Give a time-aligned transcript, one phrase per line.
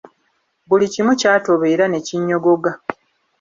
[0.67, 2.71] Buli kimu kyatoba era ne kinyogoga.